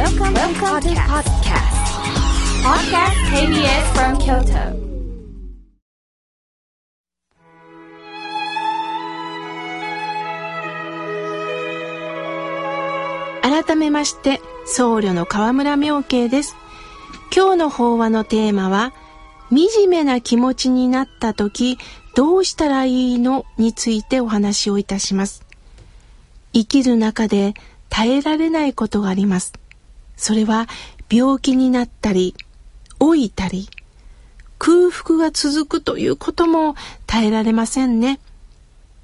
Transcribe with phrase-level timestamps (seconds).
[0.00, 1.76] Welcome, Welcome to podcast.
[2.64, 4.80] Podcast KBS from Kyoto.
[13.42, 16.56] 改めまして僧侶の河村明慶です
[17.36, 18.94] 今日の法話のテーマは
[19.50, 21.76] 惨めな気持ちになった時
[22.14, 25.44] どうしたらいいのについてお話をいたします
[26.54, 27.52] 生きる中で
[27.90, 29.59] 耐えられないことがあります
[30.20, 30.68] それは
[31.10, 32.34] 病気になったり
[33.00, 33.70] 老いたり
[34.58, 36.74] 空腹が続くということも
[37.06, 38.20] 耐えられませんね。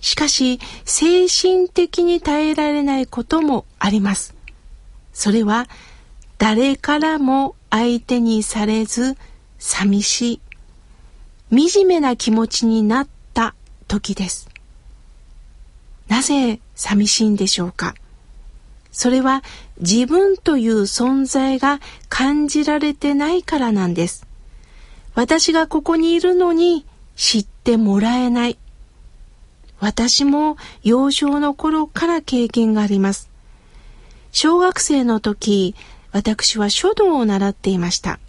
[0.00, 4.34] しかし精神的に耐えられないこともあります。
[5.12, 5.68] それは
[6.38, 9.18] 誰からも相手にされず
[9.58, 10.40] 寂し
[11.50, 13.54] い惨めな気持ちになった
[13.86, 14.48] 時です。
[16.08, 17.94] なぜ寂しいんでしょうか？
[18.92, 19.42] それは
[19.80, 24.26] 自分という存在が感じられてないからなんです。
[25.14, 28.58] 私がここにいるのに知ってもらえない。
[29.80, 33.28] 私も幼少の頃から経験があります。
[34.30, 35.74] 小学生の時、
[36.12, 38.20] 私は書道を習っていました。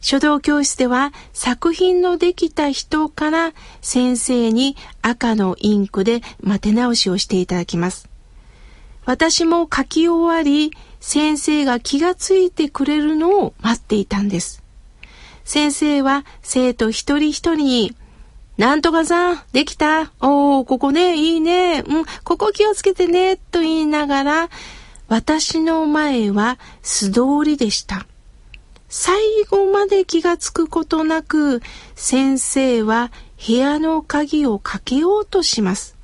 [0.00, 8.13] 書道教室では作品のできた人から先生に赤のインクでま手直しをしていただきます。
[9.04, 14.62] 私も書き終わり、先生が気がついてくれるのを待っていたんです。
[15.44, 17.96] 先生は生徒一人一人に、
[18.56, 20.12] なんとかさん、できた？
[20.20, 21.82] おー、ここね、いいね。
[21.86, 23.36] うん、ここ気をつけてね。
[23.36, 24.48] と言いながら、
[25.08, 28.06] 私の前は素通りでした。
[28.88, 29.18] 最
[29.50, 31.60] 後まで気がつくことなく、
[31.96, 33.10] 先生は
[33.44, 35.96] 部屋の鍵をかけようとします。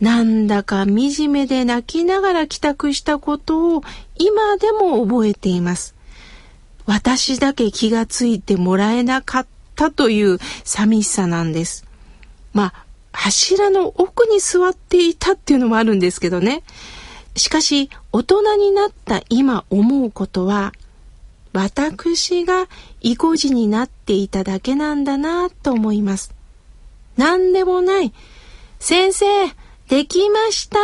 [0.00, 3.82] なんだか惨めで泣きながら帰宅したことを
[4.16, 5.94] 今でも覚えています。
[6.86, 11.86] 私だけ気がついてもらえなかったという寂しさなんです。
[12.52, 16.62] まあ、柱の奥に座っていたっていうのもあるんですけどね。
[17.36, 20.72] しかし、大人になった今思うことは、
[21.52, 22.68] 私が
[23.00, 26.32] 意固地になっていただけなんだなと思います。
[27.16, 28.12] 何でもない。
[28.78, 29.26] 先生、
[29.90, 30.78] できました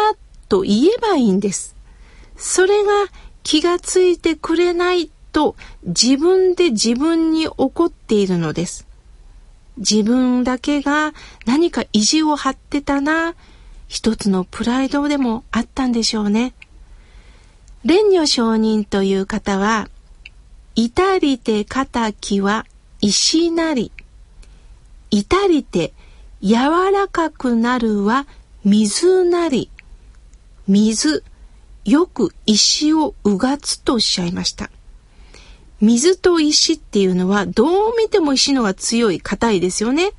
[0.49, 1.77] と言えばいいんです。
[2.37, 2.91] それが
[3.45, 8.85] 気がついてくれないと自分で自分に怒っているのです。
[9.77, 11.15] 自分だけが
[11.45, 13.37] 何か意地を張ってたな、
[13.87, 16.53] 一つのプライドでもあったんでしょうね。
[17.85, 19.89] 蓮如上人という方は、
[20.75, 22.67] 至りて敵は
[23.01, 23.93] 石なり、
[25.13, 25.93] 至りて
[26.43, 28.27] 柔らかくなるは
[28.67, 29.71] 水なり、
[30.67, 31.23] 水、
[31.85, 34.73] よく石をうがつとおっしゃいました。
[35.81, 40.11] 水と石っていうのはどう見ても石のが強い、硬いですよね。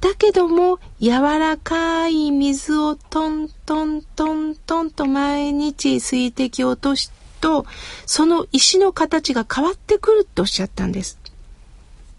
[0.00, 7.12] だけども柔らかい水をトントントントンと毎日水滴を落とす
[7.42, 7.66] と
[8.06, 11.18] その石の形が変わってくるっておっしゃったんです。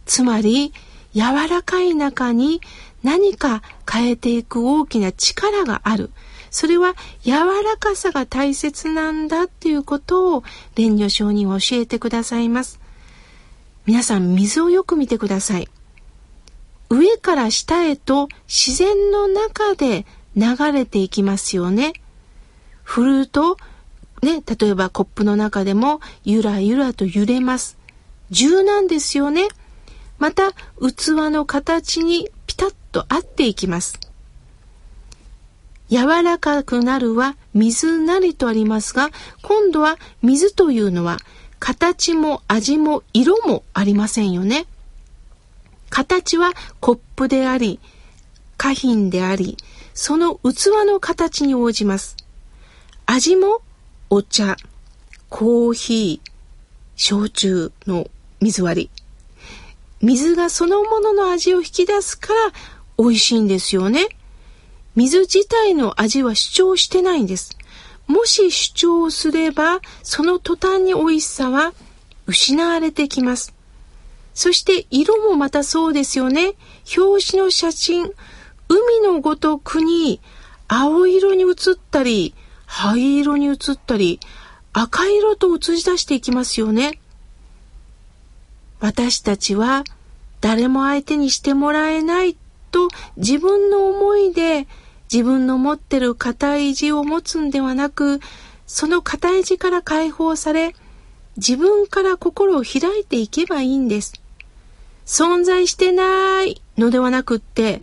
[0.05, 0.73] つまり
[1.15, 2.61] 柔らかい中に
[3.05, 6.09] 何か変えていく大きな力がある。
[6.49, 10.41] それは柔らかさが大切なんだっていうことを
[10.75, 12.79] 蓮如上人は教えてくださいます。
[13.85, 15.69] 皆さん水をよく見てください。
[16.89, 21.93] 上から下へと自然の中で流れていきますよね。
[22.81, 23.57] 振ると、
[24.23, 27.77] ね、例えばコップの中でもゆらゆらと揺れます。
[28.31, 29.47] 柔軟ですよね。
[30.17, 32.29] また、器の形に
[32.95, 33.99] と合っていきます。
[35.89, 39.09] 柔らかくなるは水なりとありますが、
[39.41, 41.17] 今度は水というのは
[41.59, 44.65] 形も味も色もありませんよね。
[45.89, 47.81] 形はコップであり、
[48.57, 49.57] 花品であり、
[49.93, 52.15] その器の形に応じます。
[53.05, 53.61] 味も
[54.09, 54.55] お茶、
[55.29, 56.31] コーヒー、
[56.95, 58.07] 焼酎の
[58.39, 59.05] 水割り。
[60.01, 62.39] 水がそのものの味を引き出すから
[62.97, 64.07] 美味しいんですよね。
[64.95, 67.57] 水自体の味は主張してないんです。
[68.07, 71.73] もし主張すれば、その途端に美味しさは
[72.27, 73.53] 失われてきます。
[74.33, 76.53] そして色もまたそうですよね。
[76.97, 78.11] 表紙の写真、
[78.67, 80.21] 海のごとくに
[80.67, 82.33] 青色に映ったり、
[82.65, 84.19] 灰色に映ったり、
[84.73, 86.99] 赤色と映し出していきますよね。
[88.79, 89.83] 私たちは
[90.41, 92.35] 誰も相手にしてもらえない
[92.75, 94.67] と自分の思いで
[95.09, 98.19] 自分の持ってる固い意地を持つんではなく、
[98.67, 100.75] その片意地から解放され、
[101.37, 104.11] 自分から心を開いていけばいいんです。
[105.05, 107.79] 存在してないのではなくって、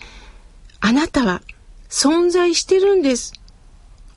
[0.80, 1.40] あなたは
[1.88, 3.32] 存在してるんです。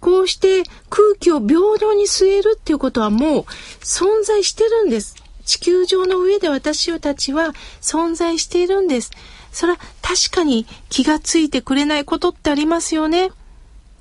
[0.01, 3.43] こうして空気を平等に吸えるっていうことはもう
[3.79, 5.24] 存在してるんです。
[5.45, 9.11] 地球上の上で私たちは存在しているんです。
[9.51, 13.31] それは確かに気がついてくれないことってありますよね。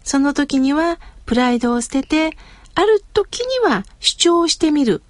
[0.02, 2.36] その時にはプライドを捨てて、
[2.74, 5.02] ある時には主張してみる。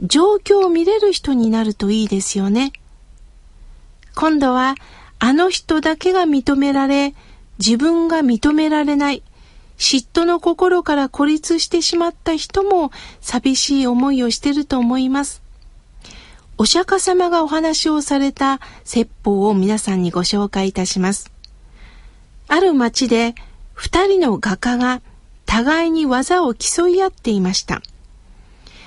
[0.00, 2.72] 状況を見れる人になるといいですよね。
[4.14, 4.76] 今度は
[5.18, 7.14] あの人だけが認められ、
[7.58, 9.22] 自分が認められない、
[9.78, 12.90] 嫉妬の心から孤立してしまった人も
[13.20, 15.40] 寂しい思いをしてると思います。
[16.58, 21.30] お釈迦様がお話をされた説法を皆さんにご紹介いたします。
[22.48, 23.36] ある町で
[23.72, 25.00] 二人の画家が
[25.46, 27.80] 互いに技を競い合っていました。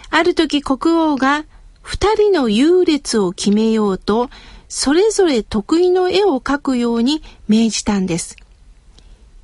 [0.10, 1.46] ある時国王が
[1.82, 4.30] 二人の優劣を決めようと、
[4.68, 8.36] それぞれ得意の絵を描くように命じたんです。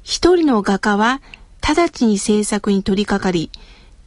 [0.04, 1.22] 一人の画家は
[1.74, 3.52] 直ちに制作に取り掛かり、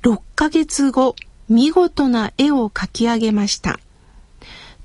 [0.03, 1.15] 6ヶ月後、
[1.49, 3.79] 見事な絵を描き上げました。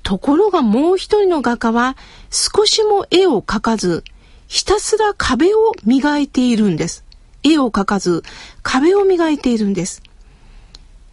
[0.02, 1.96] ところがもう一人の画家は
[2.30, 4.04] 少しも絵を描かず、
[4.46, 7.04] ひたすら壁を磨いているんです。
[7.42, 8.22] 絵を描かず、
[8.62, 10.02] 壁を磨いているんです。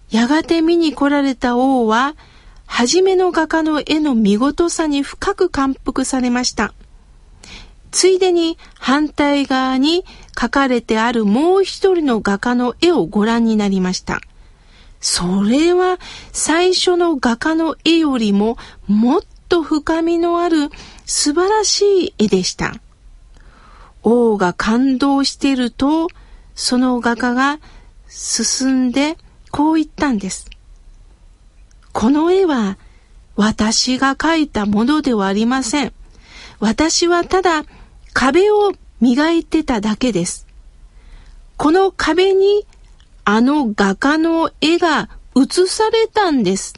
[0.10, 2.16] やがて見に来られた王は、
[2.66, 6.74] はじめの画家の絵の見事さに深く感服されました。
[7.92, 10.04] ついでに反対側に
[10.36, 14.22] 描かれてあるもう一人の画家の絵をご覧になりました。
[15.00, 16.00] それは
[16.32, 18.58] 最初の画家の絵よりも
[18.88, 20.70] もっと深みのある
[21.06, 22.74] 素晴らしい絵でした。
[24.02, 26.08] 王が感動していると、
[26.56, 27.60] その画家が
[28.08, 29.18] 進んで
[29.52, 30.50] こう言ったんです。
[31.92, 32.78] この絵は
[33.36, 35.94] 私が描いたものではありません。
[36.60, 37.66] 私はただ
[38.14, 40.48] 壁を磨いてただけです。
[41.58, 42.66] この壁に
[43.26, 46.74] あの画家の絵が写されたんです。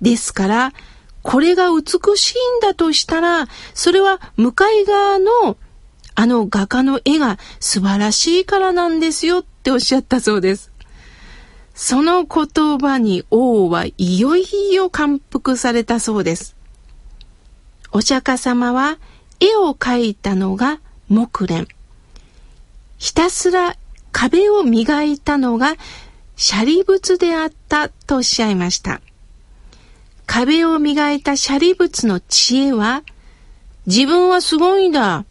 [0.00, 0.72] ですから、
[1.22, 5.56] これが美しいんだとしたら、それは向かい側の
[6.14, 10.70] あの画家の絵が素晴らしいからなんですよっておっしゃったそうです。
[11.74, 16.54] その言葉に王はいよいよ感服されたそうです。
[17.90, 18.98] お釈迦様は
[19.40, 20.78] 絵を描いたのが
[21.10, 21.66] 木蓮。
[22.98, 23.76] ひたすら
[24.12, 25.74] 壁を磨いたのが
[26.36, 29.02] シャリ仏であったとおっしゃいました。
[30.26, 33.02] 壁を磨いたシャリ仏の知恵は、
[33.86, 35.24] 自分はすごいんだ。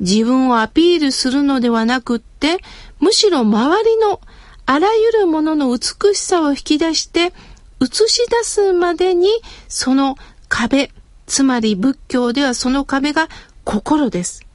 [0.00, 2.58] 自分をアピールするのではなくって、
[2.98, 4.20] むしろ周りの
[4.66, 7.32] あらゆるものの美しさを引き出して
[7.80, 9.28] 映し出すまでに
[9.68, 10.16] その
[10.48, 10.90] 壁、
[11.26, 13.28] つまり仏教ではその壁が
[13.64, 14.45] 心です。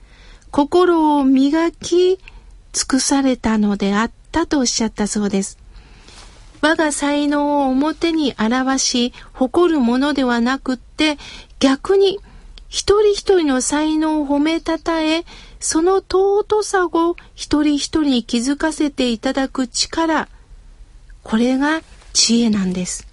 [0.51, 2.19] 心を磨き
[2.74, 5.57] 尽くされたのであったとおっしゃったそうです。
[6.62, 11.18] 我が才能を表に表し誇るものではなくって
[11.59, 12.19] 逆に
[12.71, 15.25] 一人一人の才能を褒めたたえ、
[15.59, 20.30] その尊さを一人一人に気づかせていただく力、
[21.24, 21.81] これが
[22.13, 23.07] 知恵なんです。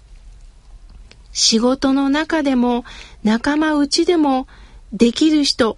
[1.33, 2.85] 仕事の中でも
[3.23, 4.47] 仲間内でも
[4.93, 5.75] できる人、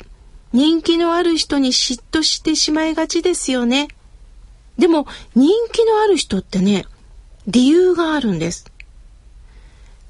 [0.54, 3.88] 人気のある人に嫉妬してしまいがちですよね。
[4.78, 6.86] でも人気のある人ってね、
[7.48, 8.72] 理由があるんです。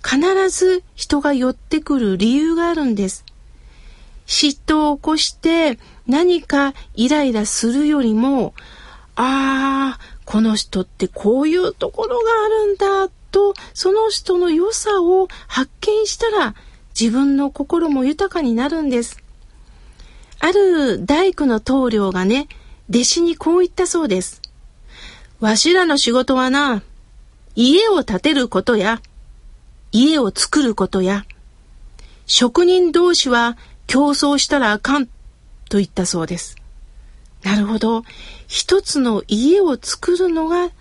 [0.03, 3.24] 必ず人が寄ってくる理由があるんです。
[4.25, 8.53] 嫉妬を起こして何かイライラするよりも、
[9.15, 16.55] ああ、この人ってこういうところがあるんだと、その人の良さを発見したら
[17.00, 19.21] 自分の心も豊かになるんです。
[20.43, 22.48] ある大工の棟梁がね、
[22.89, 24.41] 弟子にこう言ったそうです。
[25.39, 26.81] わしらの仕事はな、
[27.55, 29.01] 家を建てることや、
[29.91, 31.25] 家を作ることや、
[32.25, 33.55] 職人同士は
[33.86, 36.55] 競争したらあかんと言ったそうです。
[37.43, 38.03] なるほど。
[38.48, 40.71] 一つの家を作るのが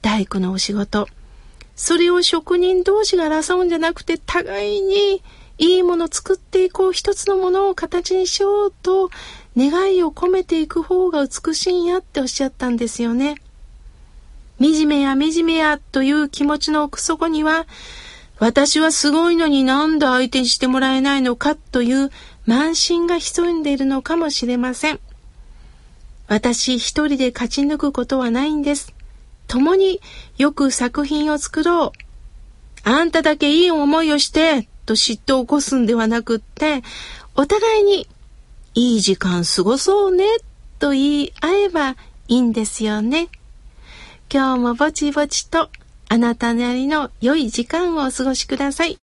[0.00, 1.08] 大工のお仕事。
[1.74, 5.22] それを職人同士が争うんじゃなくて互いに
[5.58, 9.10] いいもの作っていこう一つのものを形にしようと
[9.56, 13.36] 願いを込めていく方が美しいんやっておっしゃったんですよね。
[14.60, 17.66] 惨めや惨めやという気持ちの奥底には
[18.38, 22.10] 私はすごいのになんで相手にしてもらえないのかという
[22.46, 25.00] 慢心が潜んでいるのかもしれません。
[26.28, 28.94] 私一人で勝ち抜くことはないんです。
[29.48, 30.00] 共に
[30.36, 32.88] よく作品を作ろう。
[32.88, 36.82] あんただけいい思いをして、と嫉妬を起こすんではなくって、
[37.36, 38.08] お互いに
[38.74, 40.24] いい時間過ごそうね、
[40.78, 41.96] と言い合えばい
[42.28, 43.28] いんですよね。
[44.32, 45.68] 今日もぼちぼちと
[46.08, 48.98] あなたなりの良い時間をお過ごしください。